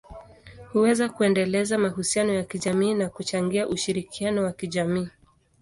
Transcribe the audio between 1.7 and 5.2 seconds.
mahusiano ya kijamii na kuchangia ushirikiano wa kijamii.